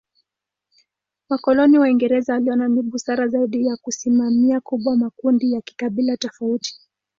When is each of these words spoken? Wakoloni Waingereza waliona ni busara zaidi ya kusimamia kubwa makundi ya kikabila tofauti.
Wakoloni 1.29 1.79
Waingereza 1.79 2.33
waliona 2.33 2.67
ni 2.67 2.81
busara 2.81 3.27
zaidi 3.27 3.65
ya 3.67 3.77
kusimamia 3.77 4.61
kubwa 4.61 4.97
makundi 4.97 5.53
ya 5.53 5.61
kikabila 5.61 6.17
tofauti. 6.17 6.79